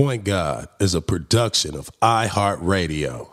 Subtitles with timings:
[0.00, 3.28] Point God is a production of iHeartRadio.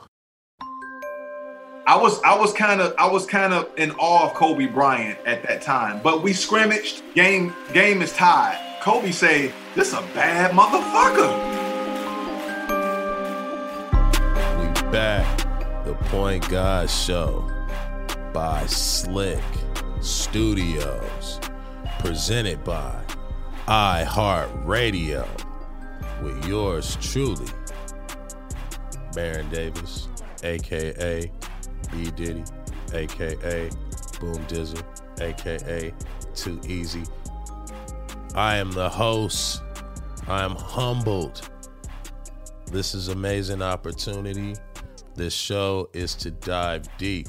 [1.87, 5.17] I was I was kind of I was kind of in awe of Kobe Bryant
[5.25, 6.01] at that time.
[6.03, 8.59] But we scrimmaged, game game is tied.
[8.81, 11.31] Kobe say, "This a bad motherfucker."
[14.59, 17.49] We back the Point God Show
[18.33, 19.41] by SLIC
[20.01, 21.39] Studios,
[21.99, 23.05] presented by
[23.69, 25.46] iHeartRadio,
[26.21, 27.47] with yours truly,
[29.13, 30.07] Baron Davis,
[30.43, 31.31] aka
[31.91, 32.43] B Diddy,
[32.93, 33.69] aka
[34.19, 34.83] Boom Dizzle,
[35.21, 35.93] aka
[36.35, 37.03] Too Easy.
[38.35, 39.61] I am the host.
[40.27, 41.49] I am humbled.
[42.71, 44.55] This is amazing opportunity.
[45.15, 47.27] This show is to dive deep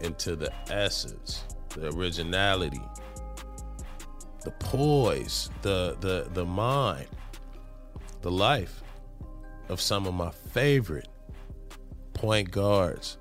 [0.00, 2.80] into the essence, the originality,
[4.44, 7.08] the poise, the the the mind,
[8.22, 8.82] the life
[9.68, 11.08] of some of my favorite
[12.14, 13.18] point guards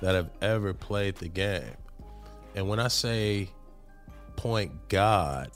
[0.00, 1.76] that have ever played the game.
[2.54, 3.48] And when I say
[4.36, 5.50] point God,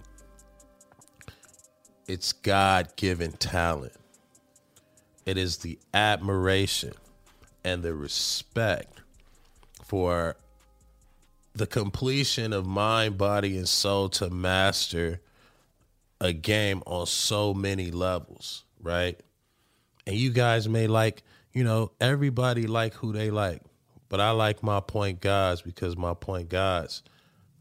[2.06, 3.92] it's God given talent.
[5.26, 6.94] It is the admiration
[7.64, 9.00] and the respect
[9.84, 10.36] for
[11.54, 15.20] the completion of mind, body, and soul to master
[16.20, 19.18] a game on so many levels, right?
[20.06, 23.62] And you guys may like, you know, everybody like who they like.
[24.08, 27.02] But I like my point guards because my point guards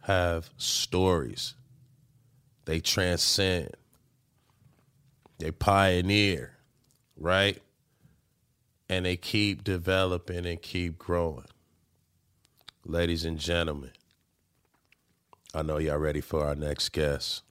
[0.01, 1.55] have stories.
[2.65, 3.71] They transcend.
[5.39, 6.53] They pioneer,
[7.17, 7.61] right?
[8.89, 11.45] And they keep developing and keep growing.
[12.85, 13.91] Ladies and gentlemen,
[15.53, 17.43] I know y'all ready for our next guest.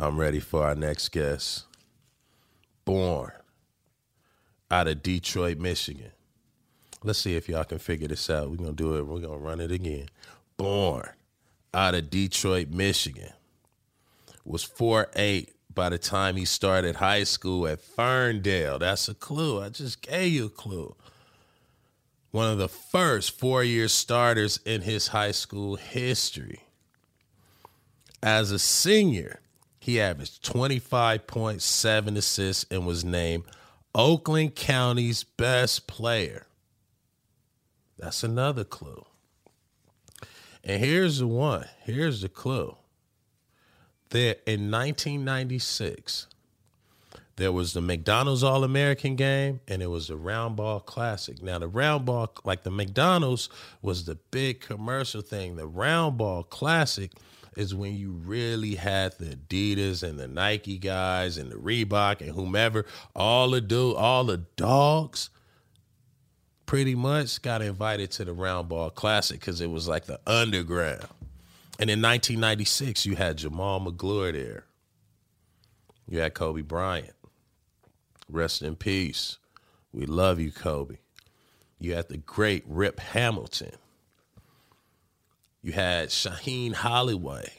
[0.00, 1.66] I'm ready for our next guest.
[2.86, 3.32] Born
[4.70, 6.12] out of Detroit, Michigan.
[7.04, 8.48] Let's see if y'all can figure this out.
[8.48, 9.06] We're going to do it.
[9.06, 10.08] We're going to run it again.
[10.56, 11.10] Born
[11.74, 13.34] out of Detroit, Michigan.
[14.46, 18.78] Was four eight by the time he started high school at Ferndale.
[18.78, 19.62] That's a clue.
[19.62, 20.96] I just gave you a clue.
[22.30, 26.62] One of the first four year starters in his high school history.
[28.22, 29.40] As a senior,
[29.80, 33.44] he averaged 25.7 assists and was named
[33.94, 36.46] Oakland County's best player.
[37.98, 39.04] That's another clue.
[40.62, 41.64] And here's the one.
[41.82, 42.76] Here's the clue.
[44.10, 46.26] There in 1996,
[47.36, 51.42] there was the McDonald's All American game and it was the Round Ball Classic.
[51.42, 53.48] Now, the Round Ball, like the McDonald's,
[53.80, 55.56] was the big commercial thing.
[55.56, 57.12] The Round Ball Classic
[57.60, 62.30] is when you really had the Adidas and the Nike guys and the Reebok and
[62.30, 65.28] whomever, all the do, all the dogs
[66.64, 71.06] pretty much got invited to the Round Ball Classic because it was like the underground.
[71.78, 74.64] And in 1996, you had Jamaal Magloire there.
[76.08, 77.14] You had Kobe Bryant.
[78.30, 79.36] Rest in peace.
[79.92, 80.96] We love you, Kobe.
[81.78, 83.72] You had the great Rip Hamilton.
[85.62, 87.50] You had Shaheen Holloway,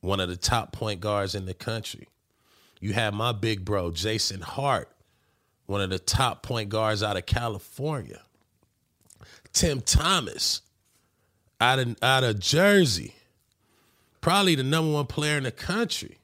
[0.00, 2.08] one of the top point guards in the country.
[2.80, 4.88] You had my big bro, Jason Hart,
[5.66, 8.22] one of the top point guards out of California.
[9.52, 10.62] Tim Thomas,
[11.60, 13.14] out of, out of Jersey,
[14.22, 16.18] probably the number one player in the country.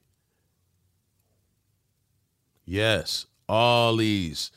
[2.65, 4.51] Yes, all these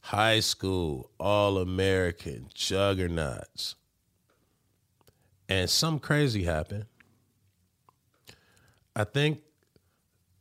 [0.00, 3.76] high school, all American juggernauts
[5.50, 6.86] and some crazy happened.
[8.94, 9.42] I think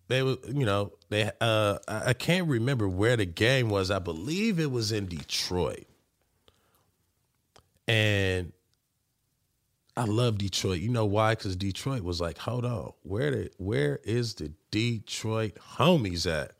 [0.08, 1.30] they were, you know, they.
[1.42, 3.92] Uh, I can't remember where the game was.
[3.92, 5.88] I believe it was in Detroit,
[7.88, 8.54] and
[9.98, 10.80] I love Detroit.
[10.80, 11.36] You know why?
[11.36, 16.52] Because Detroit was like, hold on, where the where is the Detroit homies at?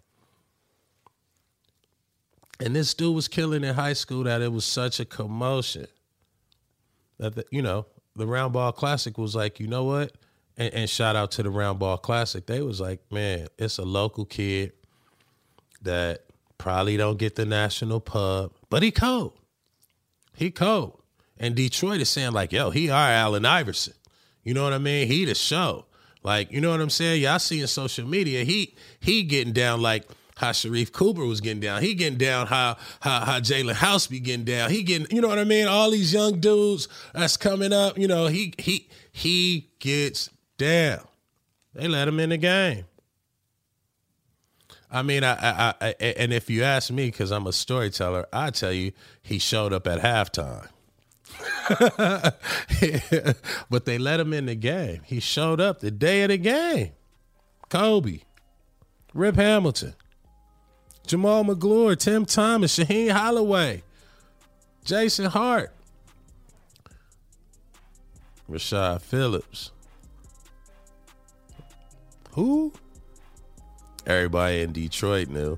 [2.60, 5.88] And this dude was killing in high school that it was such a commotion
[7.18, 7.86] that the, you know
[8.20, 10.14] the Round Ball Classic was like, you know what?
[10.58, 12.46] And, and, shout out to the Round Ball Classic.
[12.46, 14.74] They was like, man, it's a local kid
[15.82, 16.26] that
[16.58, 19.34] probably don't get the national pub, but he cold.
[20.36, 21.02] He cold.
[21.38, 23.94] And Detroit is saying like, yo, he our Allen Iverson.
[24.44, 25.08] You know what I mean?
[25.08, 25.86] He the show.
[26.24, 27.22] Like, you know what I'm saying?
[27.22, 30.06] Y'all see in social media, he he getting down like
[30.40, 31.82] how Sharife Cooper was getting down.
[31.82, 34.72] He getting down how how, how Jaelen House be getting down.
[34.72, 35.68] He getting, you know what I mean?
[35.68, 41.02] All these young dudes that's coming up, you know, he he he gets down.
[41.74, 42.86] They let him in the game.
[44.90, 48.50] I mean, I, I, I, and if you ask me, because I'm a storyteller, I
[48.50, 50.68] tell you, he showed up at halftime.
[53.70, 55.02] but they let him in the game.
[55.06, 56.94] He showed up the day of the game.
[57.70, 58.22] Kobe,
[59.14, 59.94] Rip Hamilton,
[61.10, 63.82] Jamaal Magloire, Tim Thomas, Shaheen Holloway,
[64.86, 65.74] Jason Hart,
[68.48, 69.72] Rashad Phillips.
[72.34, 72.74] Who?
[74.06, 75.58] Everybody in Detroit knew.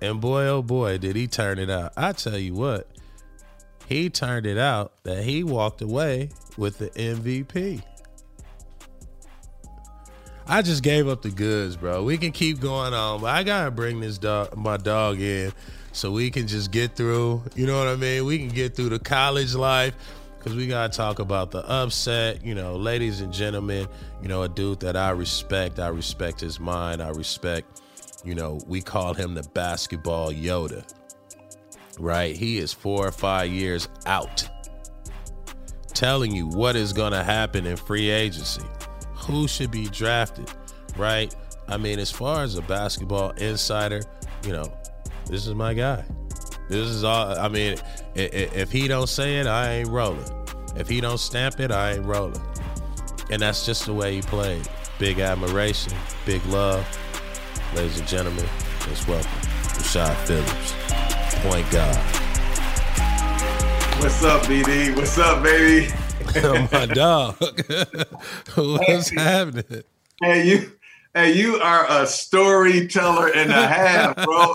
[0.00, 1.92] And boy, oh boy, did he turn it out.
[1.96, 2.86] I tell you what,
[3.88, 7.82] he turned it out that he walked away with the MVP.
[10.46, 12.02] I just gave up the goods, bro.
[12.02, 15.52] We can keep going on, but I gotta bring this dog, my dog, in
[15.92, 17.42] so we can just get through.
[17.54, 18.24] You know what I mean?
[18.24, 19.94] We can get through the college life
[20.38, 22.44] because we gotta talk about the upset.
[22.44, 23.86] You know, ladies and gentlemen,
[24.20, 25.78] you know, a dude that I respect.
[25.78, 27.02] I respect his mind.
[27.02, 27.80] I respect.
[28.24, 30.84] You know, we call him the basketball Yoda.
[31.98, 32.34] Right?
[32.34, 34.48] He is four or five years out,
[35.88, 38.62] telling you what is gonna happen in free agency
[39.22, 40.50] who should be drafted,
[40.96, 41.34] right?
[41.68, 44.02] I mean, as far as a basketball insider,
[44.44, 44.72] you know,
[45.26, 46.04] this is my guy.
[46.68, 47.38] This is all.
[47.38, 47.76] I mean,
[48.14, 50.30] if he don't say it, I ain't rolling.
[50.76, 52.40] If he don't stamp it, I ain't rolling.
[53.30, 54.68] And that's just the way he played.
[54.98, 55.92] Big admiration,
[56.26, 56.86] big love.
[57.74, 58.46] Ladies and gentlemen,
[58.88, 60.74] let's welcome Rashad Phillips,
[61.42, 61.96] point guard.
[64.02, 64.94] What's up, BD?
[64.96, 65.92] What's up, baby?
[66.72, 67.36] my dog.
[68.54, 69.82] What's hey, happening?
[70.20, 70.72] Hey, you.
[71.14, 74.54] Hey, you are a storyteller and a half, bro.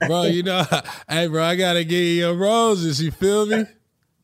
[0.06, 0.66] bro, you know,
[1.08, 3.00] hey, bro, I gotta give you your roses.
[3.00, 3.64] You feel me?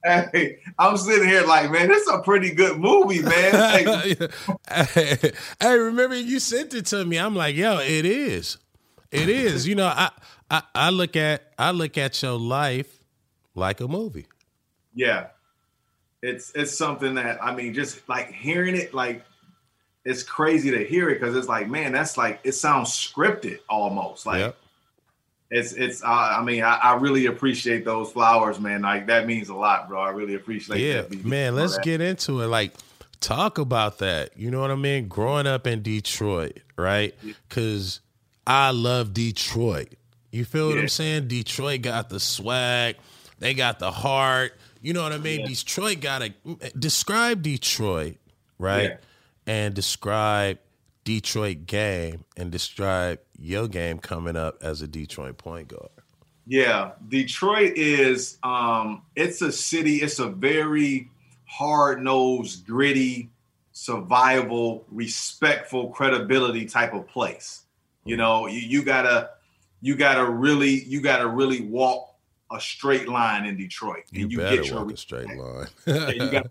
[0.05, 3.87] Hey, I'm sitting here like, man, this is a pretty good movie, man.
[4.69, 5.17] hey,
[5.59, 7.17] hey, remember you sent it to me?
[7.17, 8.59] I'm like, yo, it is,
[9.11, 9.67] it is.
[9.67, 10.11] You know, I,
[10.51, 12.99] I, I look at, I look at your life
[13.55, 14.27] like a movie.
[14.93, 15.29] Yeah,
[16.25, 19.25] it's it's something that I mean, just like hearing it, like
[20.05, 24.25] it's crazy to hear it because it's like, man, that's like it sounds scripted almost.
[24.25, 24.57] Like yep.
[25.51, 26.03] it's it's.
[26.03, 28.83] Uh, I mean, I, I, really appreciate those flowers, man.
[28.83, 30.01] Like that means a lot, bro.
[30.01, 30.81] I really appreciate.
[30.81, 31.25] Yeah, that.
[31.25, 31.55] man.
[31.55, 32.47] Let's get into it.
[32.47, 32.73] Like
[33.21, 34.37] talk about that.
[34.37, 35.09] You know what I mean?
[35.09, 37.15] Growing up in Detroit, right?
[37.49, 38.01] Because
[38.47, 39.95] I love Detroit.
[40.31, 40.75] You feel yeah.
[40.77, 41.29] what I'm saying?
[41.29, 42.97] Detroit got the swag.
[43.39, 44.55] They got the heart.
[44.85, 45.41] You know what I mean?
[45.41, 45.47] Yeah.
[45.47, 48.19] Detroit got to describe Detroit,
[48.59, 48.91] right?
[48.91, 48.97] Yeah.
[49.47, 50.59] And describe
[51.05, 55.89] Detroit game and describe your game coming up as a Detroit point guard.
[56.47, 61.11] Yeah, Detroit is um it's a city, it's a very
[61.47, 63.31] hard-nosed, gritty,
[63.73, 67.63] survival, respectful, credibility type of place.
[68.05, 69.31] You know, you, you gotta
[69.81, 72.14] you gotta really you gotta really walk
[72.55, 74.05] a straight line in Detroit.
[74.13, 75.67] And you, you get your walk a straight line.
[75.87, 76.47] yeah, you got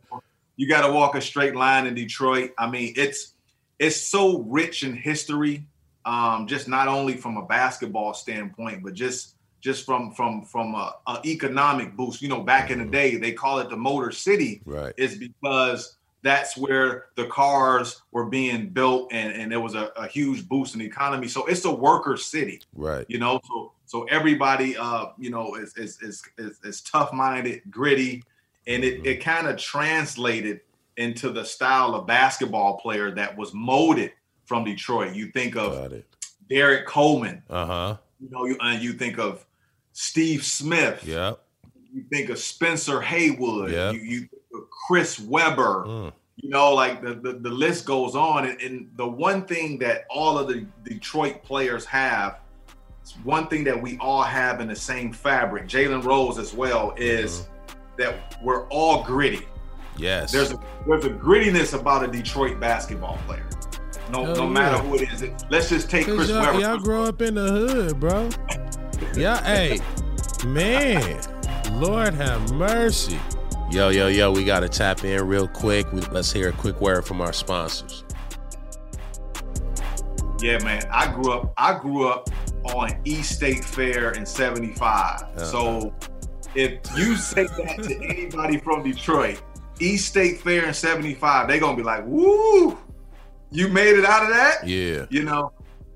[0.56, 2.52] you got to walk a straight line in Detroit.
[2.58, 3.34] I mean, it's
[3.80, 5.66] it's so rich in history,
[6.06, 10.96] um, just not only from a basketball standpoint, but just just from from from a,
[11.08, 12.22] a economic boost.
[12.22, 12.74] You know, back mm-hmm.
[12.74, 12.92] in the mm-hmm.
[12.92, 14.62] day, they call it the Motor City.
[14.66, 14.94] Right.
[14.98, 20.08] Is because that's where the cars were being built and, and there was a, a,
[20.08, 21.28] huge boost in the economy.
[21.28, 22.62] So it's a worker city.
[22.74, 23.06] Right.
[23.10, 28.24] You know, so so everybody uh, you know, is is is, is, is tough-minded, gritty,
[28.66, 29.06] and it, mm-hmm.
[29.06, 30.62] it kind of translated
[30.98, 34.12] into the style of basketball player that was molded
[34.46, 35.14] from Detroit.
[35.14, 35.94] You think of
[36.50, 37.44] Derrick Coleman.
[37.52, 37.98] Uh-huh.
[38.20, 39.46] You know, you and you think of
[39.92, 41.04] Steve Smith.
[41.06, 41.34] Yeah.
[41.94, 43.70] You think of Spencer Haywood.
[43.72, 43.92] Yeah.
[43.92, 44.30] You, you
[44.88, 45.86] Chris Webber.
[45.86, 46.14] Mm.
[46.38, 48.48] You know, like the, the, the list goes on.
[48.48, 52.40] And, and, the one thing that all of the Detroit players have,
[53.24, 57.42] one thing that we all have in the same fabric, Jalen Rose as well, is
[57.42, 57.80] mm-hmm.
[57.98, 59.48] that we're all gritty.
[59.98, 60.32] Yes.
[60.32, 63.48] There's a there's a grittiness about a Detroit basketball player.
[64.12, 65.24] No, Hell no matter who it is.
[65.50, 66.60] Let's just take Chris y'all, Webber.
[66.60, 68.30] Y'all grow up in the hood, bro.
[69.16, 69.80] yeah, hey,
[70.46, 71.22] man,
[71.74, 73.20] Lord have mercy.
[73.72, 75.88] Yo, yo, yo, we got to tap in real quick.
[76.12, 78.04] Let's hear a quick word from our sponsors.
[80.42, 80.84] Yeah, man.
[80.92, 82.30] I grew up, I grew up
[82.66, 85.22] on East State Fair in 75.
[85.22, 85.46] Uh-huh.
[85.46, 85.94] So
[86.56, 89.42] if you say that to anybody from Detroit,
[89.80, 92.78] East State Fair in 75, they're gonna be like, woo,
[93.52, 94.68] you made it out of that?
[94.68, 95.06] Yeah.
[95.10, 95.52] You know,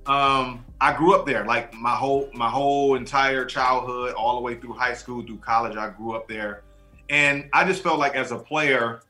[0.05, 4.55] um, I grew up there, like my whole my whole entire childhood, all the way
[4.55, 5.75] through high school, through college.
[5.75, 6.63] I grew up there.
[7.09, 9.01] And I just felt like as a player,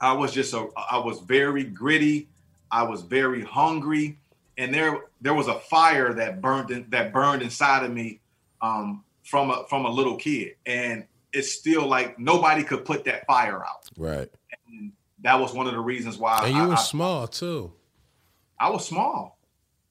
[0.00, 2.28] I was just a I was very gritty,
[2.70, 4.19] I was very hungry,
[4.60, 8.20] and there there was a fire that burned in, that burned inside of me
[8.60, 13.26] um, from a from a little kid, and it's still like nobody could put that
[13.26, 13.88] fire out.
[13.96, 14.28] Right.
[14.68, 16.40] And that was one of the reasons why.
[16.44, 17.72] And you I, were I, small too.
[18.58, 19.38] I was small.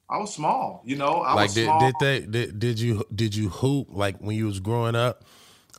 [0.07, 0.83] I was small.
[0.85, 1.79] You know, I like was did, small.
[1.79, 5.25] did they did, did you did you hoop like when you was growing up?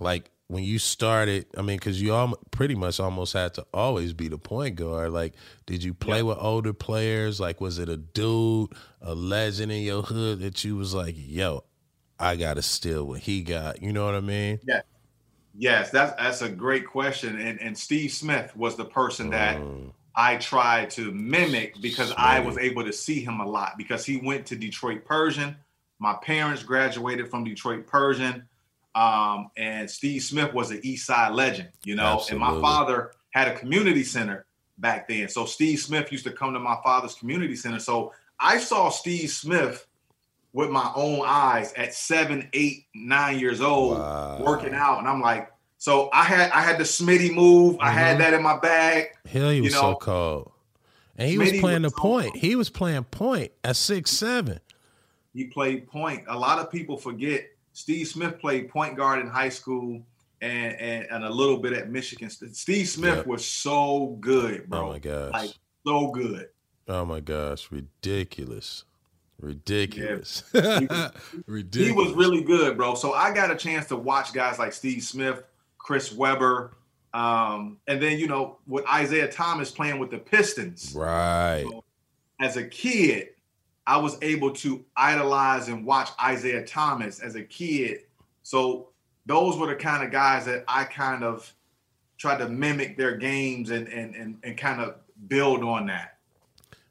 [0.00, 4.12] Like when you started, I mean, because you all pretty much almost had to always
[4.12, 5.12] be the point guard.
[5.12, 5.34] Like,
[5.66, 6.22] did you play Yeah.
[6.24, 7.38] with older players?
[7.38, 11.64] Like, was it a dude, a legend in your hood that you was like, yo,
[12.18, 13.80] I gotta steal what he got?
[13.82, 14.58] You know what I mean?
[14.66, 14.82] Yeah.
[15.56, 17.38] Yes, that's that's a great question.
[17.40, 22.40] And and Steve Smith was the person that Mm, I tried to mimic because I
[22.40, 25.54] was able to see him a lot because he went to Detroit Pershing.
[25.98, 28.42] My parents graduated from Detroit Pershing.
[28.94, 33.48] Um, and Steve Smith was an East Side legend, you know, and my father had
[33.48, 34.46] a community center
[34.78, 35.28] back then.
[35.28, 37.78] So Steve Smith used to come to my father's community center.
[37.78, 39.86] So I saw Steve Smith
[40.52, 44.42] with my own eyes at seven, eight, nine years old Wow.
[44.44, 44.98] working out.
[44.98, 47.76] And I'm like, so I had I had the Smitty move.
[47.80, 48.18] I had Mhm.
[48.20, 49.06] that in my bag.
[49.26, 50.50] Hell, he was so cold.
[51.16, 52.32] And he was playing was the so point.
[52.32, 52.36] cold.
[52.42, 54.58] He was playing point at six seven.
[55.32, 56.24] He played point.
[56.26, 60.02] A lot of people forget Steve Smith played point guard in high school
[60.40, 62.30] and and, and a little bit at Michigan.
[62.30, 62.56] State.
[62.56, 63.26] Steve Smith Yep.
[63.26, 64.86] was so good, bro.
[64.86, 65.32] Oh my gosh.
[65.32, 65.50] Like
[65.86, 66.48] so good.
[66.88, 67.70] oh my gosh.
[67.70, 68.84] Ridiculous.
[69.40, 70.44] Ridiculous.
[70.52, 71.74] Ridiculous.
[71.74, 72.94] He was really good, bro.
[72.94, 75.42] So I got a chance to watch guys like Steve Smith,
[75.78, 76.76] Chris Webber,
[77.14, 80.92] um, and then you know with Isaiah Thomas playing with the Pistons.
[80.94, 81.64] right.
[82.40, 83.30] As a kid,
[83.86, 88.00] I was able to idolize and watch Isaiah Thomas as a kid.
[88.42, 88.90] So
[89.26, 91.52] those were the kind of guys that I kind of
[92.18, 94.96] tried to mimic their games and and and, and kind of
[95.28, 96.18] build on that.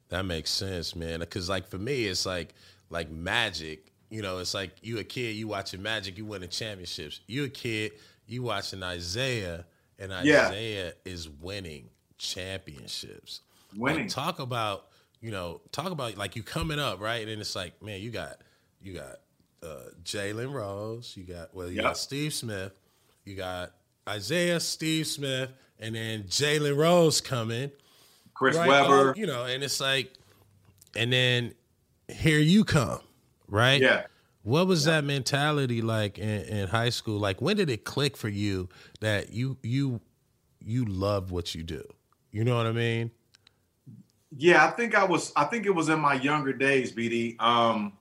[0.10, 1.20] That makes sense, man.
[1.20, 2.54] Because like for me, it's like
[2.90, 3.92] like magic.
[4.10, 7.20] You know, it's like you a kid, you watching Magic, you winning championships.
[7.28, 7.92] You a kid,
[8.26, 9.66] you watching Isaiah,
[10.00, 10.48] and Yeah.
[10.48, 13.42] Isaiah is winning championships.
[13.78, 14.04] Winning.
[14.04, 14.88] Like, talk about
[15.22, 17.28] you know, talk about like you coming up, right?
[17.28, 18.38] And it's like, man, you got
[18.82, 19.18] you got
[19.62, 21.84] uh, Jalen Rose, you got well, you Yep.
[21.84, 22.72] got Steve Smith,
[23.26, 23.74] you got
[24.08, 27.72] Isaiah, Steve Smith, and then Jalen Rose coming
[28.34, 28.68] Chris right?
[28.68, 29.10] Webber.
[29.10, 30.14] Oh, you know, and it's like,
[30.96, 31.54] and then
[32.08, 33.00] here you come,
[33.48, 33.82] right?
[33.82, 34.06] Yeah.
[34.44, 37.20] What was that mentality like in, in high school?
[37.20, 38.70] Like, when did it click for you
[39.02, 40.00] that you you
[40.60, 41.84] you love what you do?
[42.32, 43.12] You know what I mean?
[44.38, 45.32] Yeah, I think I was.
[45.36, 47.40] I think it was in my younger days, BD.
[47.42, 47.94] Um,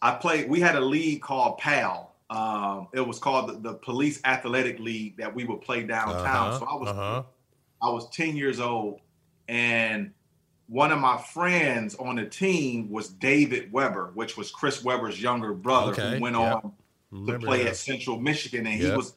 [0.00, 0.48] I played.
[0.48, 2.14] We had a league called PAL.
[2.30, 6.48] Um, it was called the, the Police Athletic League that we would play downtown.
[6.50, 7.22] Uh-huh, So I was uh-huh.
[7.82, 9.00] I was ten years old,
[9.48, 10.12] and
[10.68, 15.52] one of my friends on the team was David Webber, which was Chris Webber's younger
[15.52, 16.64] brother, Okay, who went yep.
[16.64, 16.72] on
[17.26, 17.70] to play that.
[17.70, 19.14] at Central Michigan, and he was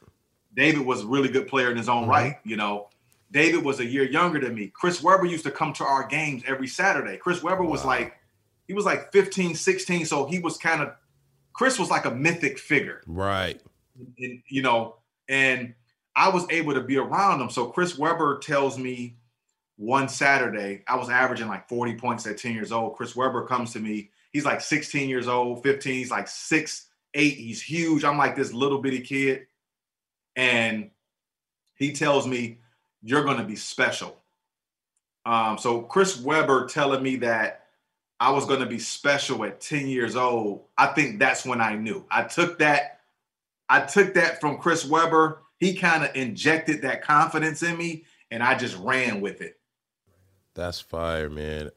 [0.56, 2.10] David was a really good player in his own Mhm.
[2.10, 2.36] right.
[2.44, 2.90] You know,
[3.32, 4.72] David was a year younger than me.
[4.74, 7.18] Chris Webber used to come to our games every Saturday.
[7.18, 7.88] Chris Webber was Wow.
[7.92, 8.14] like,
[8.68, 10.94] he was like 15, 16, so he was kind of
[11.54, 13.62] Chris was like a mythic figure right.
[14.18, 14.96] and you know,
[15.28, 15.74] and
[16.16, 17.50] I was able to be around him.
[17.50, 19.18] So Chris Webber tells me
[19.76, 22.96] one Saturday, I was averaging like 40 points at 10 years old.
[22.96, 24.10] Chris Webber comes to me.
[24.32, 25.94] He's like 16 years old, 15.
[25.94, 27.36] He's like six, eight.
[27.38, 28.04] He's huge.
[28.04, 29.48] I'm like this little bitty kid.
[30.36, 30.92] And
[31.76, 32.60] he tells me,
[33.02, 34.20] You're gonna be special.
[35.26, 37.68] Um, so Chris Webber telling me that
[38.20, 40.66] I was going to be special at 10 years old.
[40.78, 42.06] I think that's when I knew.
[42.12, 43.02] I took that
[43.70, 45.44] I took that from Chris Webber.
[45.58, 49.60] He kind of injected that confidence in me and I just ran with it.
[50.56, 51.70] That's fire, man.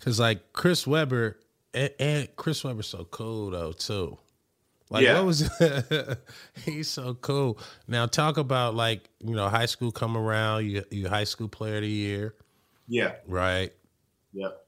[0.00, 1.38] Cause like Chris Webber
[1.72, 4.18] and, and Chris Webber's so cool though too.
[4.92, 5.14] Like Yeah.
[5.20, 5.48] what was
[6.66, 7.58] he's so cool.
[7.88, 11.76] Now talk about like, you know, high school come around, you you high school player
[11.76, 12.34] of the year,
[12.86, 13.12] Yeah.
[13.26, 13.72] right?
[14.34, 14.58] Yep.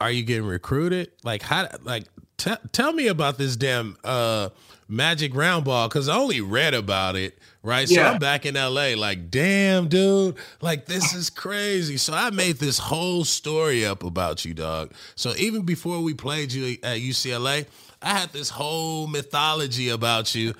[0.00, 1.10] Are you getting recruited?
[1.24, 2.04] Like how like
[2.36, 4.50] t- tell me about this damn uh
[4.86, 7.88] magic round ball cuz I only read about it, right?
[7.88, 12.58] So I'm back in LA like, "Damn, dude, like this is crazy." So I made
[12.58, 14.92] this whole story up about you, dog.
[15.16, 17.66] So even before we played you at UCLA,
[18.02, 20.54] I had this whole mythology about you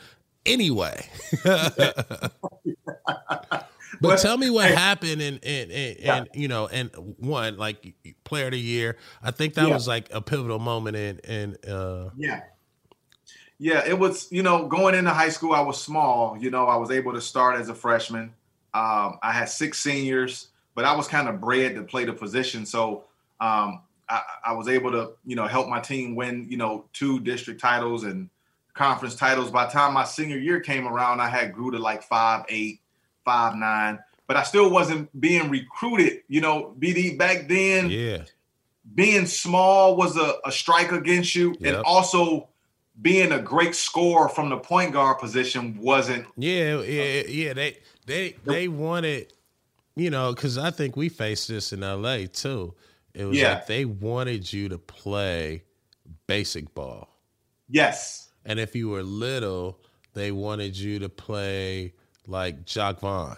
[0.47, 1.07] anyway.
[4.01, 4.75] But But- tell me what hey.
[4.77, 6.17] happened and and and, Yeah.
[6.19, 8.97] and you know and one like player of the year.
[9.23, 9.75] I think that Yeah.
[9.75, 12.43] was like a pivotal moment in in uh Yeah.
[13.61, 16.39] Yeah, it was, you know, going into high school, I was small.
[16.39, 18.33] You know, I was able to start as a freshman.
[18.73, 22.65] Um, I had six seniors, but I was kind of bred to play the position.
[22.67, 23.03] So
[23.41, 27.21] um, I, I was able to, you know, help my team win, you know, two
[27.21, 28.31] district titles and
[28.75, 29.51] conference titles.
[29.51, 32.81] By the time my senior year came around, I had grew to like five eight,
[33.25, 36.23] five nine, but I still wasn't being recruited.
[36.29, 37.91] You know, BD back then.
[37.91, 38.23] Yeah.
[38.95, 41.75] Being small was a, a strike against you, Yep.
[41.75, 42.49] and also
[43.03, 46.27] being a great scorer from the point guard position wasn't.
[46.39, 47.53] Yeah, yeah, yeah.
[47.53, 49.33] They they they wanted,
[49.95, 52.75] you know, because I think we faced this in LA too.
[53.15, 53.55] It was Yeah.
[53.55, 55.65] like they wanted you to play
[56.27, 57.09] basic ball,
[57.69, 59.81] Yes, and if you were little,
[60.15, 61.95] they wanted you to play
[62.27, 63.37] like Jacque Vaughn.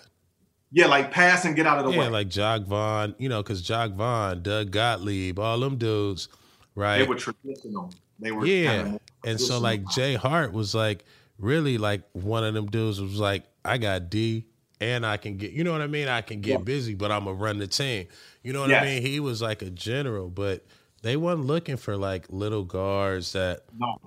[0.72, 2.08] yeah, like pass and get out of the Yeah, way.
[2.08, 3.14] like Jacque Vaughn.
[3.18, 6.28] You know, because Jacque Vaughn, Doug Gottlieb, all them dudes,
[6.74, 6.98] right?
[6.98, 7.92] they were traditional.
[8.20, 8.82] They were Yeah.
[8.84, 11.04] kinda And so like Jay Hart was like
[11.38, 14.46] really like one of them dudes was like, I got D
[14.80, 16.08] and I can get you know what I mean?
[16.08, 16.64] I can get Yeah.
[16.64, 18.06] busy, but I'm gonna run the team.
[18.42, 18.82] You know what Yes.
[18.82, 19.02] I mean?
[19.02, 20.64] He was like a general, but
[21.02, 23.98] they weren't looking for like little guards that no,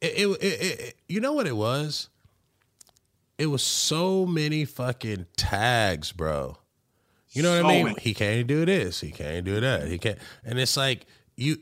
[0.00, 2.08] it, it, it, it- you know what it was?
[3.38, 6.58] It was so many fucking tags, bro.
[7.30, 7.84] You know what So I mean?
[7.86, 8.00] many.
[8.00, 9.00] He can't do this.
[9.00, 9.88] He can't do that.
[9.88, 10.18] He can't.
[10.44, 11.06] And it's like
[11.36, 11.56] you,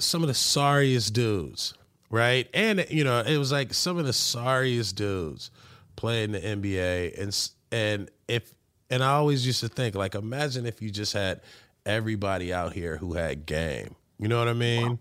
[0.00, 1.74] some of the sorriest dudes,
[2.10, 2.48] right?
[2.52, 5.50] And you know, it was like some of the sorriest dudes
[5.98, 8.54] playing the NBA, and and if
[8.88, 11.40] and I always used to think like, imagine if you just had
[11.84, 13.94] everybody out here who had game.
[14.18, 14.98] You know what I mean?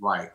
[0.00, 0.30] Right.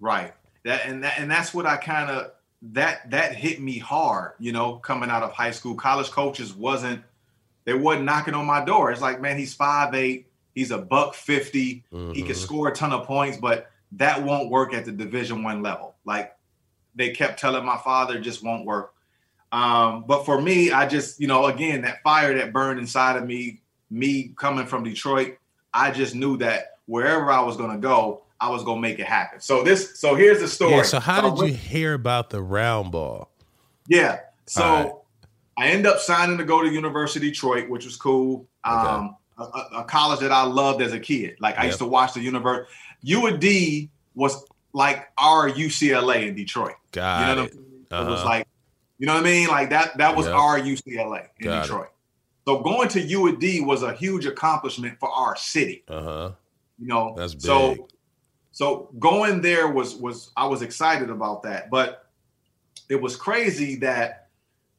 [0.00, 0.32] Right.
[0.64, 2.32] That and that and that's what I kind of
[2.72, 5.74] that that hit me hard, you know, coming out of high school.
[5.74, 7.02] College coaches wasn't
[7.64, 8.90] they wasn't knocking on my door.
[8.90, 11.82] It's like, man, he's 5'8, he's a buck 50, he
[12.22, 12.34] can Mhm.
[12.34, 15.96] score a ton of points, but that won't work at the division one level.
[16.06, 16.34] Like
[16.94, 18.94] they kept telling my father it just won't work.
[19.52, 23.26] Um, but for me, I just, you know, again, that fire that burned inside of
[23.26, 25.38] me, me coming from Detroit,
[25.72, 29.40] I just knew that wherever I was gonna go, I was gonna make it happen.
[29.40, 30.72] So this, so here's the story.
[30.76, 30.82] Yeah.
[30.82, 33.30] So how I did you hear about the round ball?
[33.86, 34.20] Yeah.
[34.46, 34.92] So right.
[35.56, 38.46] I end up signing to go to University of Detroit, which was cool.
[38.64, 39.42] Um, a,
[39.78, 41.36] a- college that I loved as a kid.
[41.40, 42.68] Like I used to watch the universe.
[43.04, 46.74] UAD was like our UCLA in Detroit.
[46.94, 47.52] You know Got what I'm it.
[47.52, 47.64] saying?
[47.90, 48.24] It was Uh-huh.
[48.28, 48.48] like,
[48.98, 49.48] you know what I mean?
[49.48, 49.96] Like that.
[49.98, 50.34] That was Yep.
[50.34, 51.62] our UCLA in Got it.
[51.62, 51.88] Detroit.
[52.46, 55.84] So going to UAD was a huge accomplishment for our city.
[55.88, 56.30] Uh huh.
[56.78, 57.42] You know, That's big.
[57.42, 57.88] so
[58.52, 62.06] so going there was was I was excited about that, but
[62.88, 64.28] it was crazy that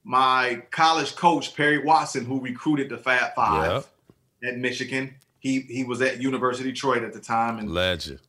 [0.03, 3.87] my college coach Perry Watson, who recruited the Fab Five
[4.43, 8.19] at Michigan, he he was at University of Detroit at the time, and Legend.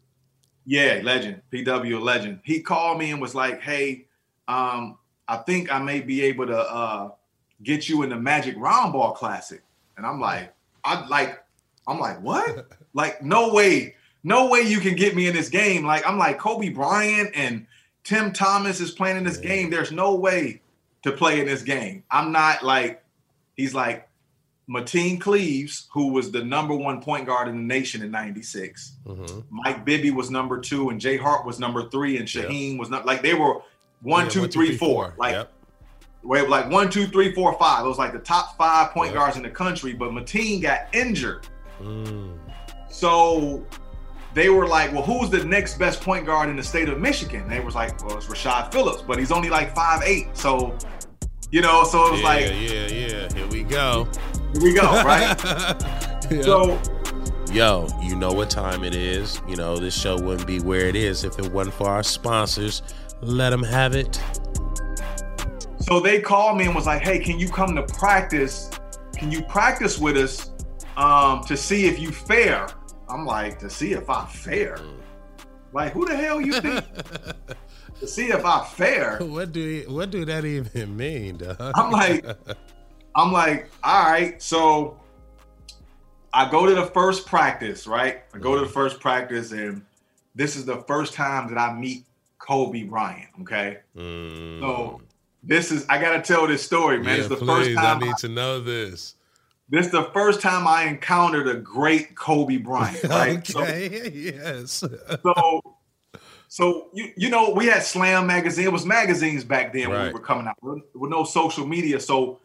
[0.66, 2.40] yeah, legend, PW legend.
[2.44, 4.06] He called me and was like, "Hey,
[4.48, 4.98] um,
[5.30, 7.10] I think I may be able to uh,
[7.62, 9.62] get you in the Magic Round Ball Classic."
[9.96, 10.52] And I'm like,
[10.84, 11.42] I like,
[11.86, 12.66] I'm like, what?
[12.94, 15.84] like, no way, no way you can get me in this game.
[15.86, 17.66] Like, I'm like Kobe Bryant and
[18.02, 19.48] Tim Thomas is playing in this Yeah.
[19.48, 19.70] game.
[19.70, 20.62] There's no way
[21.02, 22.02] to play in this game.
[22.10, 23.02] I'm not like,
[23.56, 24.06] he's like.
[24.68, 29.40] Mateen Cleaves, who was the number one point guard in the nation in '96, hmm
[29.50, 33.04] Mike Bibby was number two, and Jay Hart was number three, and Shaheen was not
[33.04, 33.62] like they were
[34.02, 35.14] one, two, three, four.
[35.16, 35.52] Like yep.
[36.22, 37.84] wait, like one, two, three, four, five.
[37.84, 39.14] It was like the top five point Yep.
[39.14, 41.46] guards in the country, but Mateen got injured.
[41.82, 42.38] Mm.
[42.88, 43.64] So
[44.34, 47.48] they were like, well, who's the next best point guard in the state of Michigan?
[47.48, 50.36] They was like, well, it's Rashad Phillips, but he's only like five eight.
[50.36, 50.76] So,
[51.50, 53.32] you know, so it was yeah, like, yeah, yeah.
[53.34, 54.08] Here we go.
[54.54, 55.36] here we go, right?
[56.30, 56.42] Yeah.
[56.42, 56.80] so
[57.52, 59.42] Yo, you know what time it is.
[59.48, 62.82] You know, this show wouldn't be where it is if it wasn't for our sponsors.
[63.22, 64.20] Let them have it.
[65.78, 68.70] So they called me and was like, "Hey, can you come to practice?
[69.16, 70.50] Can you practice with us
[70.96, 72.68] um, to see if you fair?"
[73.08, 74.78] I'm like, "To see if I fair?
[75.72, 76.84] Like, who the hell you think?
[78.00, 81.72] to see if I fair?" what do what do that even mean, dog?
[81.74, 82.24] I'm like,
[83.14, 84.40] I'm like, all right.
[84.40, 84.98] So
[86.32, 88.22] I go to the first practice, right?
[88.32, 89.84] I go to the first practice, and
[90.34, 92.04] this is the first time that I meet
[92.50, 93.28] Kobe Bryant.
[93.42, 94.58] Okay, Mm.
[94.60, 95.00] so
[95.44, 97.06] this is I gotta tell this story, man.
[97.16, 99.14] yeah, it's the please, first time I need to know this.
[99.68, 103.46] This is the first time I encountered a great Kobe Bryant, right?
[103.46, 104.82] So- okay, yes.
[105.22, 105.62] So,
[106.48, 108.64] so, you you know, we had Slam magazine.
[108.64, 112.00] It was magazines back then when we were coming out with, with no social media.
[112.00, 112.40] So,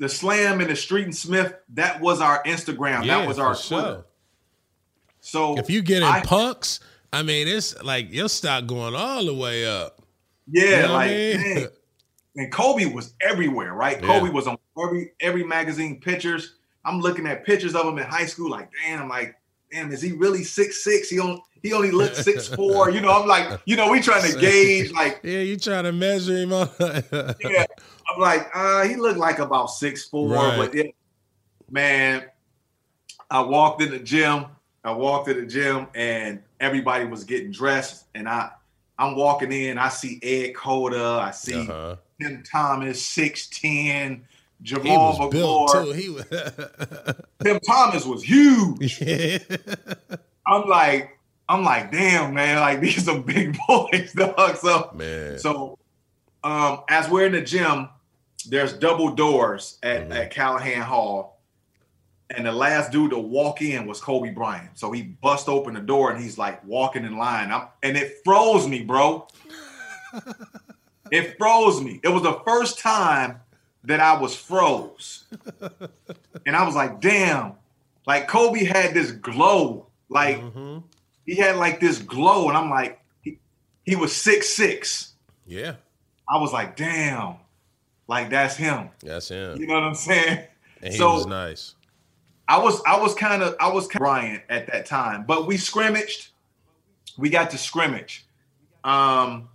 [0.00, 3.04] the Slam and the Street and Smith, that was our Instagram.
[3.04, 3.86] yeah, that was our Twitter.
[3.86, 4.06] sure.
[5.20, 6.80] So, If you get in I- pucks,
[7.12, 10.02] I mean, it's like your stock going all the way up.
[10.50, 11.66] yeah, You know I like, mean?
[12.36, 14.00] and Kobe was everywhere, right?
[14.00, 14.06] Yeah.
[14.06, 16.54] Kobe was on every every magazine pictures.
[16.84, 19.36] I'm looking at pictures of him in high school, like, damn, I'm like
[19.72, 21.08] damn, is he really six six?
[21.08, 22.90] He on he only looks six four.
[22.90, 25.92] You know, I'm like, you know, we trying to gauge like Yeah, you trying to
[25.92, 27.64] measure him on yeah.
[28.08, 30.56] I'm like, uh, he looked like about six four, Right.
[30.56, 30.94] but it,
[31.70, 32.24] man,
[33.30, 34.46] I walked in the gym.
[34.86, 38.50] I walked to the gym and everybody was getting dressed, and I
[38.98, 39.78] I'm walking in.
[39.78, 41.20] I see Ed Cota.
[41.22, 41.96] I see uh-huh.
[42.22, 44.24] Tim Thomas, six ten.
[44.62, 45.92] He Jamaal was built too.
[45.92, 46.24] He was
[47.42, 49.00] Tim Thomas was huge.
[49.02, 49.38] yeah.
[50.46, 51.18] I'm like,
[51.48, 54.56] I'm like, damn, man, like these are big boys, dog.
[54.56, 55.38] So Man.
[55.40, 55.78] So,
[56.44, 57.88] um, as we're in the gym,
[58.48, 60.14] there's double doors at, Mhm.
[60.14, 61.35] at Calihan Hall,
[62.30, 64.70] and the last dude to walk in was Kobe Bryant.
[64.78, 67.52] So he bust open the door and he's like walking in line.
[67.52, 69.28] I'm, and it froze me, bro.
[71.12, 72.00] it froze me.
[72.02, 73.40] It was the first time
[73.84, 75.24] that I was froze,
[76.44, 77.52] and I was like, damn.
[78.04, 80.82] Like Kobe had this glow, like Mhm.
[81.24, 83.38] he had like this glow, and I'm like, he,
[83.84, 85.14] he was six six.
[85.46, 85.74] Yeah.
[86.28, 87.36] I was like, damn,
[88.08, 88.90] like that's him.
[89.04, 89.60] That's him.
[89.60, 90.38] You know what I'm saying?
[90.82, 91.74] And he so- was nice.
[92.48, 95.56] I was I was kind of I was of Bryant at that time, but we
[95.56, 96.28] scrimmaged.
[97.18, 98.26] We got to scrimmage,
[98.84, 99.48] um,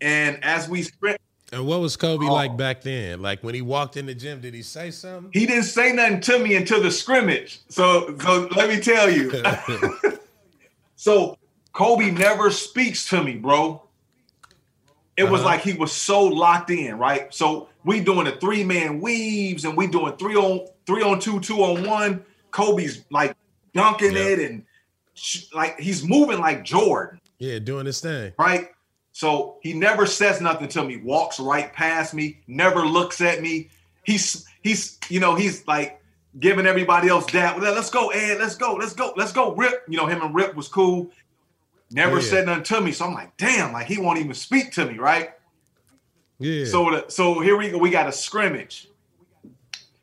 [0.00, 1.16] and as we scrim,
[1.52, 2.32] And what was Kobe Oh.
[2.32, 3.22] like back then?
[3.22, 5.30] Like when he walked in the gym, did he say something?
[5.32, 7.60] he didn't say nothing to me until the scrimmage.
[7.68, 9.30] So so let me tell you.
[10.96, 11.36] so
[11.72, 13.82] Kobe never speaks to me, bro.
[15.16, 15.50] It was Uh-huh.
[15.50, 17.32] like he was so locked in, right?
[17.32, 21.40] So we doing the three man weaves and we doing three on three on two,
[21.40, 22.24] two on one.
[22.50, 23.34] Kobe's like
[23.74, 24.20] dunking Yeah.
[24.20, 24.64] it and
[25.14, 28.32] sh- like he's moving like Jordan, yeah, doing his thing.
[28.38, 28.68] right?
[29.12, 33.70] So he never says nothing to me, walks right past me, never looks at me.
[34.04, 36.00] He's he's you know he's like
[36.38, 37.58] giving everybody else that.
[37.58, 38.38] Well, let's go, Ed.
[38.38, 38.74] Let's go.
[38.74, 39.14] Let's go.
[39.16, 39.54] Let's go.
[39.54, 39.84] Rip.
[39.88, 41.10] You know him and Rip was cool.
[41.90, 42.22] Never yeah.
[42.22, 42.92] said nothing to me.
[42.92, 45.30] So I'm like, damn, like he won't even speak to me, right?
[46.38, 46.66] Yeah.
[46.66, 47.78] So the, so here we go.
[47.78, 48.88] We got a scrimmage.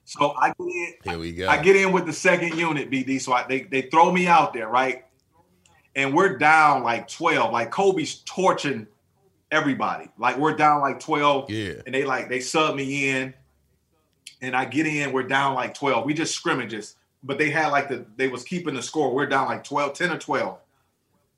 [0.05, 1.47] So I get in, here we go.
[1.47, 3.19] I get in with the second unit, BD.
[3.19, 5.05] So I, they they throw me out there, right?
[5.95, 7.51] And we're down like 12.
[7.51, 8.87] Like Kobe's torching
[9.51, 10.09] everybody.
[10.17, 11.49] Like we're down like 12.
[11.49, 11.73] yeah.
[11.85, 13.33] And they like they sub me in.
[14.41, 16.05] And I get in, we're down like 12.
[16.05, 16.95] We just scrimmages.
[17.23, 19.13] But they had like the they was keeping the score.
[19.13, 20.57] We're down like 12, 10 or 12.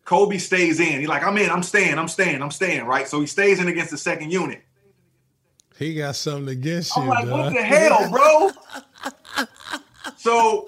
[0.06, 1.00] Kobe stays in.
[1.00, 3.08] He's like, I'm in, I'm staying, I'm staying, I'm staying, right?
[3.08, 4.64] So he stays in against the second unit.
[5.78, 7.02] He got something against you.
[7.02, 8.52] I'm like, what the hell, bro?
[10.16, 10.66] so,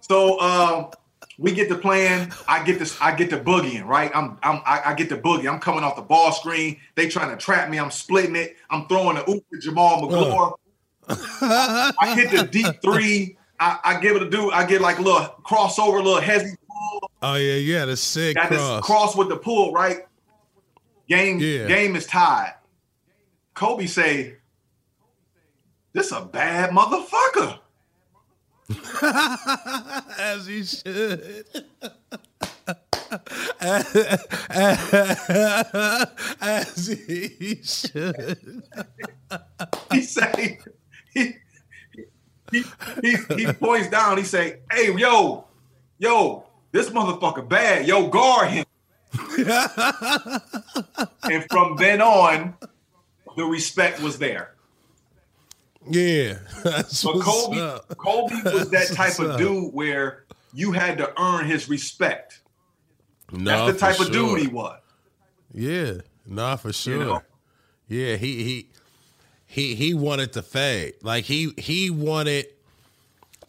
[0.00, 0.90] so um,
[1.38, 2.32] we get to playing.
[2.48, 3.00] I get this.
[3.00, 3.84] I get to boogieing.
[3.84, 4.10] Right.
[4.14, 4.38] I'm.
[4.42, 4.60] I'm.
[4.66, 5.50] I, I get to boogie.
[5.50, 6.80] I'm coming off the ball screen.
[6.96, 7.78] They trying to trap me.
[7.78, 8.56] I'm splitting it.
[8.70, 10.54] I'm throwing the oop to Jamaal Magloire.
[11.08, 13.36] I hit the deep three.
[13.60, 14.50] I, I give it a do.
[14.50, 16.56] I get like a little crossover, a little pull.
[17.22, 18.84] Oh yeah, yeah, a sick cross.
[18.84, 19.72] cross with the pull.
[19.72, 20.00] Right.
[21.08, 21.38] Game.
[21.38, 21.66] Yeah.
[21.66, 22.54] Game is tied.
[23.54, 24.36] Kobe say,
[25.92, 27.58] "This a bad motherfucker."
[30.18, 31.44] As he should.
[36.40, 38.62] As he should.
[39.92, 40.58] he say
[41.12, 41.34] he
[42.50, 42.62] he,
[43.02, 44.18] he he points down.
[44.18, 45.46] He say, "Hey, yo,
[45.98, 47.86] yo, this motherfucker bad.
[47.86, 48.64] Yo, guard him."
[51.24, 52.54] and from then on,
[53.36, 54.54] the respect was there.
[55.88, 56.38] Yeah.
[56.62, 57.96] What's Kobe, up.
[57.96, 62.40] Kobe was that type of dude where you had to earn his respect.
[63.30, 64.36] No, That's the type for of sure.
[64.36, 64.78] dude he was.
[65.54, 65.94] Yeah,
[66.26, 67.04] nah, for sure.
[67.04, 67.22] know?
[67.88, 68.70] Yeah, he he
[69.46, 70.94] he he wanted to fade.
[71.02, 72.46] Like he he wanted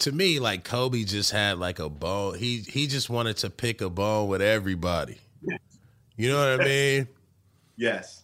[0.00, 2.38] to me like Kobe just had like a bone.
[2.38, 5.18] He he just wanted to pick a bone with everybody.
[6.16, 7.08] You know what I mean?
[7.76, 8.22] Yes.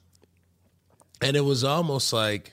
[1.21, 2.53] And it was almost like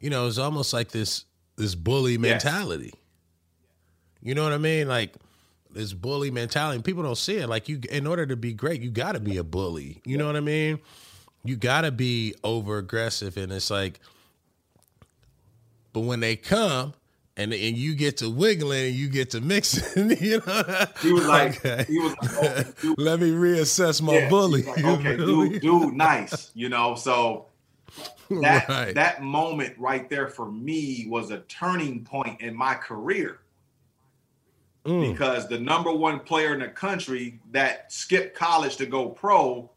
[0.00, 1.24] you know, it was almost like this
[1.56, 2.94] this bully mentality.
[4.22, 4.88] You know what I mean?
[4.88, 5.14] Like
[5.70, 6.76] this bully mentality.
[6.76, 7.48] And people don't see it.
[7.48, 10.00] Like you in order to be great, you gotta be a bully.
[10.04, 10.78] You know what I mean?
[11.44, 13.36] You gotta be over aggressive.
[13.36, 14.00] And it's like,
[15.92, 16.94] but when they come
[17.38, 20.84] and and you get to wiggling and you get to mixing, you know.
[21.00, 21.84] He was like, okay.
[21.88, 24.62] he was like, oh, dude, Let me reassess my Yeah, bully.
[24.64, 26.50] like, okay, dude, dude, nice.
[26.54, 27.46] You know, so
[28.42, 28.94] that Right.
[28.94, 33.38] that moment right there for me was a turning point in my career
[34.84, 35.10] Mm.
[35.12, 39.68] because the number one player in the country that skipped college to go pro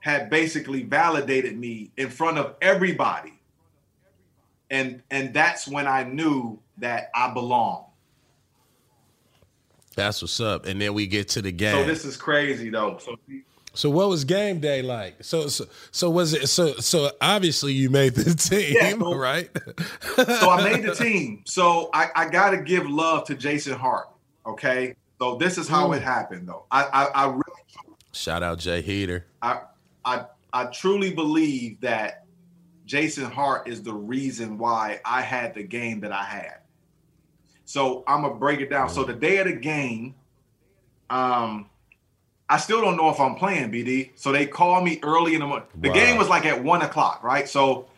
[0.00, 3.37] had basically validated me in front of everybody.
[4.70, 7.86] And and that's when I knew that I belong.
[9.96, 10.66] That's what's up.
[10.66, 11.74] And then we get to the game.
[11.74, 12.98] So this is crazy though.
[12.98, 13.16] So
[13.74, 15.24] So what was game day like?
[15.24, 19.50] So so so was it so so obviously you made the team, Yeah, so- right?
[20.16, 21.42] so I made the team.
[21.46, 24.08] So I, I got to give love to Jason Hart.
[24.46, 24.94] Okay.
[25.18, 26.02] So this is how it mm.
[26.02, 26.64] happened, though.
[26.70, 27.42] I, I, I really,
[28.12, 29.26] Shout out Jay Heater.
[29.42, 29.62] I,
[30.04, 32.24] I, I truly believe that
[32.88, 36.54] Jason Hart is the reason why I had the game that I had.
[37.66, 38.88] So I'm gonna break it down.
[38.88, 40.14] So the day of the game,
[41.10, 41.68] um,
[42.48, 44.12] I still don't know if I'm playing BD.
[44.14, 45.68] So they call me early in the morning.
[45.78, 45.94] The Wow.
[45.94, 47.46] game was like at one o'clock, right?
[47.46, 47.88] So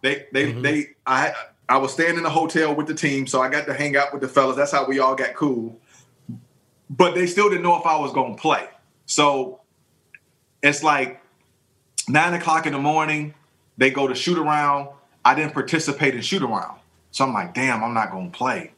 [0.00, 1.34] they they they I
[1.68, 4.14] I was staying in the hotel with the team, so I got to hang out
[4.14, 4.56] with the fellas.
[4.56, 5.78] That's how we all got cool.
[6.88, 8.66] But they still didn't know if I was gonna play.
[9.04, 9.60] So
[10.62, 11.20] it's like
[12.08, 13.34] nine o'clock in the morning.
[13.78, 14.88] They go to shoot around.
[15.24, 16.78] I didn't participate in shoot around.
[17.10, 18.72] So I'm like, damn, I'm not gonna play.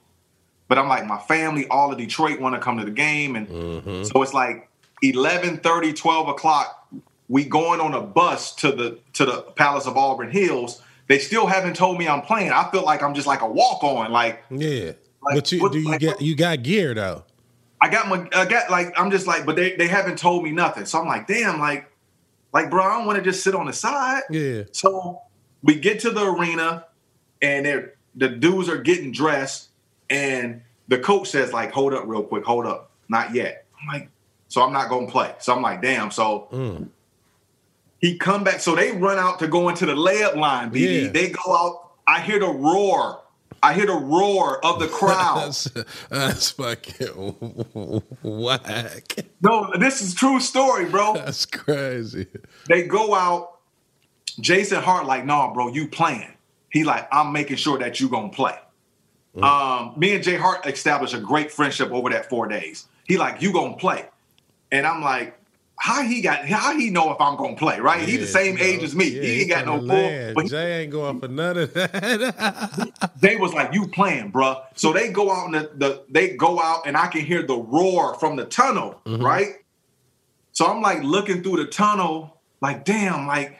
[0.68, 3.34] But I'm like, my family, all of Detroit want to come to the game.
[3.34, 4.04] And mm-hmm.
[4.04, 4.70] so it's like
[5.02, 6.86] 11 30, 12 o'clock.
[7.28, 10.80] We going on a bus to the to the Palace of Auburn Hills.
[11.08, 12.52] They still haven't told me I'm playing.
[12.52, 14.12] I feel like I'm just like a walk on.
[14.12, 14.92] Like Yeah.
[15.22, 17.24] Like, but you what- do you like, get you got gear though.
[17.80, 20.50] I got my I got like I'm just like, but they, they haven't told me
[20.50, 20.84] nothing.
[20.84, 21.89] So I'm like, damn, like,
[22.52, 24.22] like, bro, I don't want to just sit on the side.
[24.30, 24.62] Yeah.
[24.72, 25.20] So
[25.62, 26.86] we get to the arena
[27.42, 29.68] and they're the dudes are getting dressed,
[30.10, 32.90] and the coach says, like, hold up real quick, hold up.
[33.08, 33.66] Not yet.
[33.80, 34.08] I'm like,
[34.48, 35.32] so I'm not gonna play.
[35.38, 36.10] So I'm like, damn.
[36.10, 36.88] So Mm.
[38.00, 38.58] he come back.
[38.60, 41.04] So they run out to go into the layup line, BD.
[41.04, 41.10] Yeah.
[41.12, 41.90] They go out.
[42.06, 43.20] I hear the roar.
[43.62, 45.44] I hear the roar of the crowd.
[45.46, 45.64] That's,
[46.08, 47.08] that's fucking
[48.22, 49.16] whack.
[49.40, 51.14] no, this is true story, bro.
[51.14, 52.26] That's crazy.
[52.68, 53.58] they go out.
[54.40, 56.32] Jason Hart like, nah, bro, you playing.
[56.70, 58.56] He like, I'm making sure that you gonna play.
[59.42, 62.86] Um, me and Jay Hart established a great friendship over that four days.
[63.04, 64.06] He like, you gonna play,
[64.72, 65.39] and I'm like,
[65.80, 68.06] how he got, how he know if I'm gonna play, right?
[68.06, 69.08] he the same you age as me.
[69.08, 69.96] Yeah, he ain't got no from pull.
[69.96, 70.34] the land.
[70.34, 73.12] But he- Jay ain't going for none of that.
[73.20, 74.62] they was like, you playing, bruh.
[74.74, 77.56] So they go out and the, the they go out and I can hear the
[77.56, 79.24] roar from the tunnel, mm-hmm.
[79.24, 79.54] right?
[80.52, 83.58] So I'm like looking through the tunnel, like, damn, like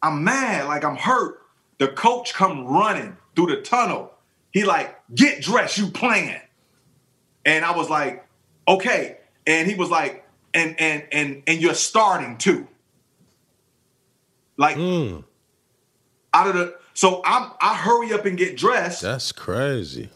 [0.00, 1.42] I'm mad, like I'm hurt.
[1.78, 4.12] The coach come running through the tunnel.
[4.52, 6.40] He like, get dressed, you playing.
[7.44, 8.24] And I was like,
[8.68, 9.16] okay.
[9.48, 10.24] And he was like,
[10.58, 12.66] and and and and you're starting too.
[14.56, 15.24] Like Mm,
[16.34, 19.02] out of the so I'm I hurry up and get dressed.
[19.02, 20.10] that's crazy.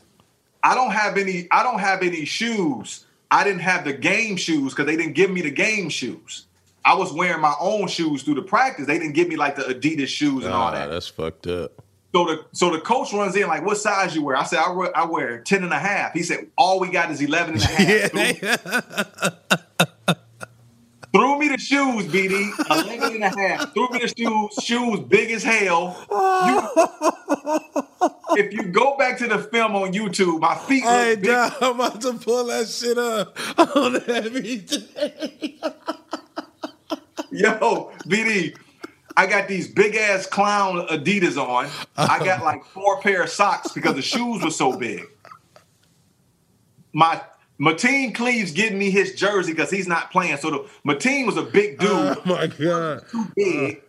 [0.64, 1.48] I don't have any.
[1.50, 3.04] I don't have any shoes.
[3.30, 6.46] I didn't have the game shoes because they didn't give me the game shoes.
[6.84, 8.86] I was wearing my own shoes through the practice.
[8.86, 10.90] They didn't give me like the Adidas shoes and all Ah, that.
[10.90, 11.72] that's fucked up.
[12.14, 14.70] So the so the coach runs in like, "What size you wear?" I said, "I
[14.70, 17.62] wear, I wear 10 and a half." He said, "All we got is 11 and
[17.62, 18.12] a half."
[19.52, 19.56] Yeah,
[21.12, 22.50] threw me the shoes, BD.
[22.70, 23.74] 11 and a half.
[23.74, 24.64] Threw me the shoes.
[24.64, 25.96] Shoes big as hell.
[26.10, 26.70] You-
[28.36, 31.52] if you go back to the film on YouTube, my feet look Hey, big dog,
[31.60, 33.36] I'm about to pull that shit up
[33.76, 35.58] on every day.
[37.30, 38.56] Yo, BD,
[39.16, 41.66] I got these big ass clown Adidas on.
[41.96, 42.24] I oh.
[42.24, 45.04] got like four pair of socks because the shoes were so big.
[46.92, 47.22] My
[47.60, 50.36] Mateen Cleaves getting me his jersey because he's not playing.
[50.38, 53.04] So the Mateen was a big oh, dude, Oh my god.
[53.10, 53.82] too big.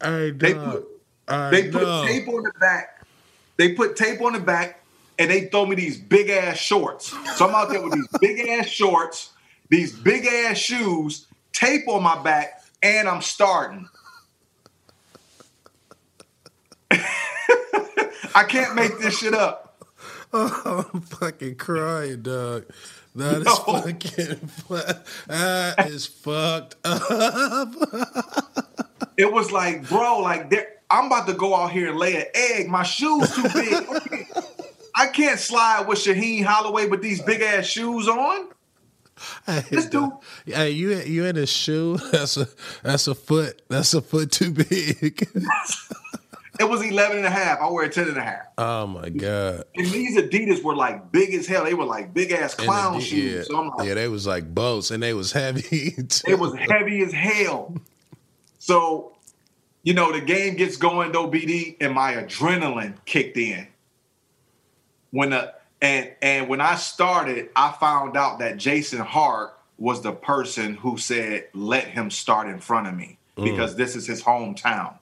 [0.00, 0.88] Uh, hey, They put
[1.28, 3.06] I they put tape on the back.
[3.56, 4.82] They put tape on the back
[5.18, 7.14] and they throw me these big ass shorts.
[7.36, 9.30] So I'm out there with these big ass shorts,
[9.68, 13.86] these big ass shoes, tape on my back, and I'm starting.
[18.34, 19.69] I can't make this shit up.
[20.32, 22.66] I'm fucking crying, dog.
[23.16, 23.54] That is No.
[23.56, 24.36] fucking.
[24.46, 24.76] fu-
[25.26, 27.74] That is fucked up.
[29.16, 32.26] It was like, bro, like there, I'm about to go out here and lay an
[32.34, 32.68] egg.
[32.68, 33.72] My shoes too big.
[33.74, 34.46] I can't-
[34.92, 38.48] I can't slide with Shaheen Holloway with these big ass shoes on.
[39.46, 40.22] Hey, This dog.
[40.46, 41.96] Hey, you you in a shoe?
[42.12, 42.48] That's a
[42.82, 43.62] that's a foot.
[43.68, 45.28] That's a foot too big.
[46.60, 47.58] It was 11 and a half.
[47.58, 48.42] I wear 10 and a half.
[48.58, 49.64] oh my god.
[49.74, 51.64] And these Adidas were like big as hell.
[51.64, 53.32] They were like big ass clown the- shoes.
[53.34, 55.92] Yeah, So I'm like, yeah, they was like boats, and they was heavy.
[56.08, 56.30] too.
[56.30, 57.74] it was heavy as hell.
[58.58, 59.12] So,
[59.84, 63.66] you know, the game gets going though, BD, and my adrenaline kicked in.
[65.12, 70.12] When the and and when I started, I found out that Jason Hart was the
[70.12, 73.44] person who said, let him start in front of me mm.
[73.44, 74.98] because this is his hometown.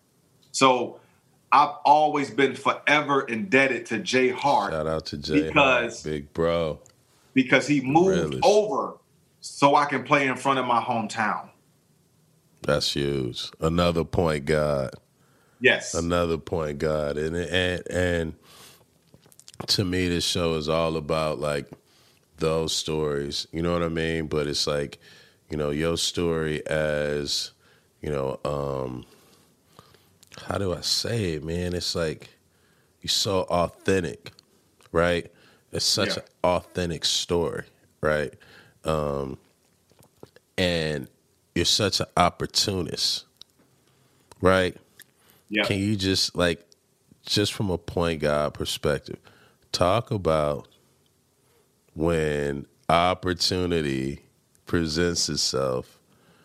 [0.53, 1.01] So
[1.50, 6.32] I've always been forever indebted to Jay Hart Shout out to Jay, Because- Hart, big
[6.34, 6.80] bro.
[7.34, 8.94] because he moved over
[9.40, 11.48] so I can play in front of my hometown.
[12.62, 13.50] That's huge.
[13.61, 14.90] Another point guard.
[15.61, 15.94] Yes.
[15.94, 17.16] Another point guard.
[17.16, 18.34] And and and
[19.68, 21.70] to me this show is all about like
[22.38, 23.46] those stories.
[23.52, 24.26] You know what I mean?
[24.26, 24.98] But it's like,
[25.50, 27.52] you know, your story as,
[28.02, 29.06] you know, um
[30.40, 31.74] how do I say it, man?
[31.74, 32.29] It's like
[33.01, 34.33] you're so authentic,
[34.92, 35.31] right?
[35.72, 36.22] It's such yeah.
[36.22, 37.64] an authentic story,
[38.01, 38.33] right?
[38.85, 39.38] Um
[40.57, 41.09] and
[41.55, 43.24] you're such an opportunist,
[44.40, 44.77] right?
[45.48, 45.64] Yeah.
[45.64, 46.64] Can you just like,
[47.24, 49.18] just from a point guard perspective,
[49.72, 50.68] talk about
[51.94, 54.20] when opportunity
[54.66, 55.97] presents itself?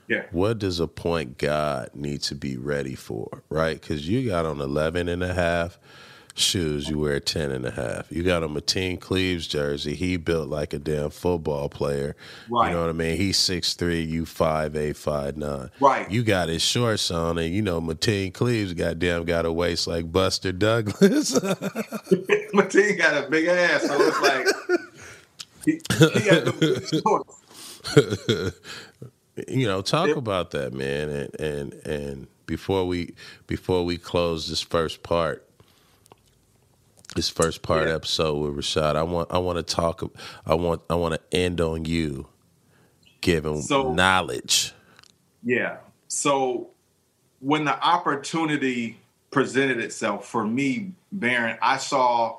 [0.08, 0.26] Yeah.
[0.32, 3.80] What does a point guard need to be ready for, right?
[3.80, 5.80] Because you got on 11 and a half
[6.36, 8.12] shoes, you wear 10 and a half.
[8.12, 9.96] You got a Mateen Cleaves jersey.
[9.96, 12.16] He built like a damn football player.
[12.50, 12.70] Right.
[12.70, 13.18] You know what I mean?
[13.18, 15.70] He's 6'3, you 5'8, 5'9.
[15.80, 16.10] Right.
[16.10, 20.12] You got his shorts on, and you know, Mateen Cleaves goddamn got a waist like
[20.12, 21.32] Buster Douglas.
[21.40, 24.48] Mateen got a big ass, so it's like
[25.66, 27.40] he, he got the shorts.
[29.48, 33.16] You know, talk about that, man, and and and before we
[33.48, 35.48] before we close this first part,
[37.16, 37.96] this first part yeah.
[37.96, 38.96] episode with Rashad.
[38.96, 40.04] I want I want to talk.
[40.46, 42.28] I want I want to end on you
[43.22, 44.74] giving so, knowledge.
[45.44, 45.78] Yeah.
[46.08, 46.70] So
[47.40, 49.00] when the opportunity
[49.32, 52.38] presented itself for me, Baron, I saw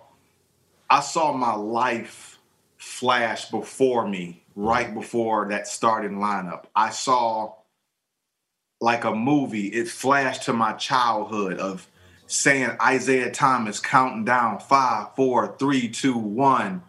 [0.89, 2.39] I saw my life
[2.77, 6.65] flash before me right before that starting lineup.
[6.75, 7.55] I saw
[8.81, 9.69] like a movie.
[9.69, 11.89] It flashed to my childhood of
[12.27, 16.83] saying Isiah Thomas counting down five, four, three, two, one,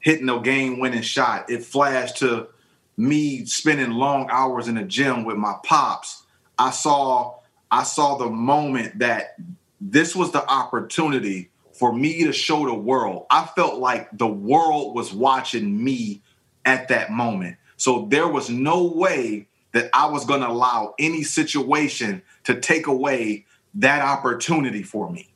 [0.00, 1.50] hitting a game winning shot.
[1.50, 2.48] It flashed to
[2.96, 6.24] me spending long hours in the gym with my pops.
[6.58, 7.36] I saw
[7.70, 9.36] I saw the moment that
[9.80, 13.26] this was the opportunity for me to show the world.
[13.30, 16.22] I felt like the world was watching me
[16.68, 17.56] at that moment.
[17.78, 22.86] So there was no way that I was going to allow any situation to take
[22.86, 25.32] away that opportunity for me.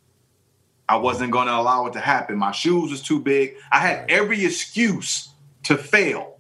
[0.89, 2.37] I wasn't going to allow it to happen.
[2.37, 3.55] My shoes was too big.
[3.71, 5.31] I had every excuse
[5.63, 6.37] to fail.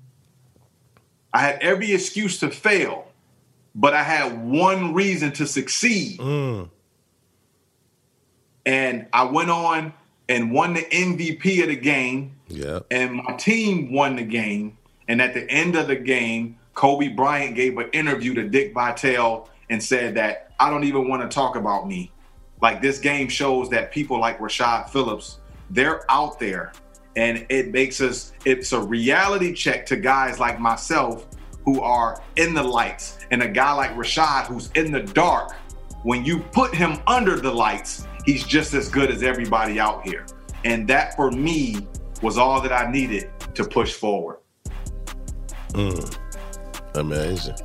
[1.32, 3.06] I had every excuse to fail,
[3.74, 6.18] but I had one reason to succeed.
[6.18, 6.68] Mm.
[8.66, 9.94] And I went on
[10.28, 12.36] and won the MVP of the game.
[12.48, 12.80] Yeah.
[12.90, 14.76] And my team won the game.
[15.12, 19.46] And at the end of the game, Kobe Bryant gave an interview to Dick Vitale
[19.68, 22.10] and said that I don't even want to talk about me.
[22.62, 26.72] Like this game shows that people like Rashad Phillips, they're out there
[27.14, 31.26] and it makes us it's a reality check to guys like myself
[31.66, 35.52] who are in the lights and a guy like Rashad who's in the dark.
[36.04, 40.24] When you put him under the lights, he's just as good as everybody out here.
[40.64, 41.86] And that for me
[42.22, 44.38] was all that I needed to push forward.
[45.72, 46.18] Mm.
[46.94, 47.56] Amazing.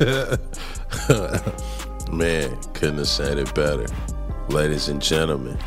[2.12, 3.86] Man, couldn't have said it better.
[4.48, 5.58] Ladies and gentlemen,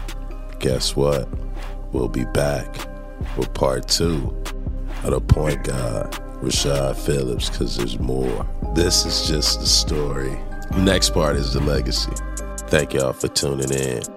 [0.60, 1.28] guess what?
[1.92, 2.76] We'll be back
[3.38, 4.36] with part two
[5.04, 6.12] of the point guard,
[6.42, 8.46] Rashad Phillips, because there's more.
[8.74, 10.38] This is just the story.
[10.78, 12.12] next part is the legacy.
[12.70, 14.17] Thank y'all for tuning in.